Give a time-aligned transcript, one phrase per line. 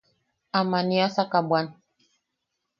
[0.57, 1.67] Am aniasaka bwan.